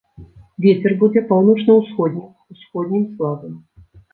Вецер 0.65 0.95
будзе 1.03 1.23
паўночна-ўсходнім, 1.33 2.27
усходнім 2.57 3.07
слабым. 3.13 3.53